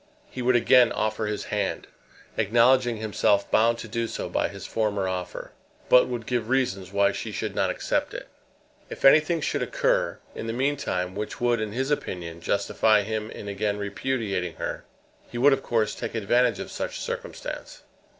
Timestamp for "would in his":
11.39-11.91